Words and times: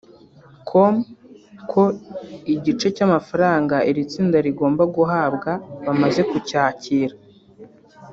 com 0.69 0.95
ko 1.71 1.83
igice 2.53 2.87
cy’amafaranga 2.95 3.75
iri 3.89 4.01
tsinda 4.09 4.37
rigomba 4.47 4.83
guhabwa 4.95 5.51
bamaze 5.85 6.21
kucyakira 6.29 7.15